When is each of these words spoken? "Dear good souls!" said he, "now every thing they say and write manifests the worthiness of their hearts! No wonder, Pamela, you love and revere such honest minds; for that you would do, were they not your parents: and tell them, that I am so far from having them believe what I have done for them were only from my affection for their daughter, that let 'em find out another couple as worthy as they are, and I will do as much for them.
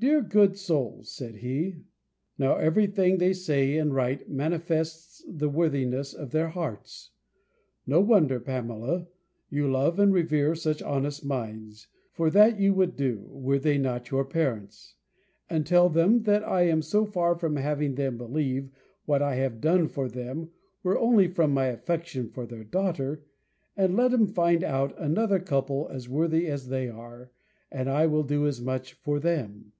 "Dear 0.00 0.22
good 0.22 0.56
souls!" 0.56 1.10
said 1.10 1.38
he, 1.38 1.80
"now 2.38 2.54
every 2.54 2.86
thing 2.86 3.18
they 3.18 3.32
say 3.32 3.76
and 3.78 3.92
write 3.92 4.30
manifests 4.30 5.24
the 5.26 5.48
worthiness 5.48 6.14
of 6.14 6.30
their 6.30 6.50
hearts! 6.50 7.10
No 7.84 7.98
wonder, 8.00 8.38
Pamela, 8.38 9.08
you 9.50 9.68
love 9.68 9.98
and 9.98 10.12
revere 10.14 10.54
such 10.54 10.80
honest 10.84 11.24
minds; 11.24 11.88
for 12.12 12.30
that 12.30 12.60
you 12.60 12.72
would 12.74 12.94
do, 12.94 13.26
were 13.28 13.58
they 13.58 13.76
not 13.76 14.12
your 14.12 14.24
parents: 14.24 14.94
and 15.50 15.66
tell 15.66 15.88
them, 15.88 16.22
that 16.22 16.44
I 16.46 16.62
am 16.68 16.80
so 16.80 17.04
far 17.04 17.34
from 17.34 17.56
having 17.56 17.96
them 17.96 18.16
believe 18.16 18.70
what 19.04 19.20
I 19.20 19.34
have 19.34 19.60
done 19.60 19.88
for 19.88 20.08
them 20.08 20.50
were 20.84 20.96
only 20.96 21.26
from 21.26 21.50
my 21.52 21.66
affection 21.66 22.28
for 22.28 22.46
their 22.46 22.62
daughter, 22.62 23.24
that 23.74 23.90
let 23.90 24.12
'em 24.12 24.28
find 24.28 24.62
out 24.62 24.96
another 24.96 25.40
couple 25.40 25.88
as 25.90 26.08
worthy 26.08 26.46
as 26.46 26.68
they 26.68 26.88
are, 26.88 27.32
and 27.68 27.90
I 27.90 28.06
will 28.06 28.22
do 28.22 28.46
as 28.46 28.60
much 28.60 28.92
for 28.92 29.18
them. 29.18 29.72